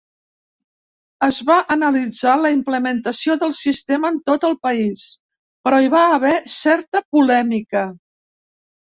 [1.25, 5.03] Es va analitzar la implementació del sistema en tot el país,
[5.67, 7.85] però hi va haver certa polèmica.